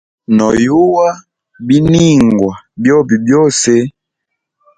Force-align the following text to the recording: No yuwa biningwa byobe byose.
No 0.35 0.47
yuwa 0.65 1.07
biningwa 1.67 2.53
byobe 2.81 3.15
byose. 3.23 3.71